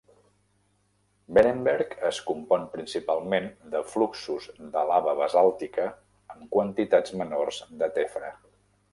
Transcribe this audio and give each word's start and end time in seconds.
Beerenberg 1.37 1.91
es 2.07 2.21
compon 2.29 2.63
principalment 2.75 3.45
de 3.73 3.81
fluxos 3.89 4.47
de 4.77 4.83
lava 4.93 5.13
basàltica 5.19 5.85
amb 6.37 6.47
quantitats 6.57 7.15
menors 7.23 7.61
de 7.83 7.91
tefra. 7.99 8.33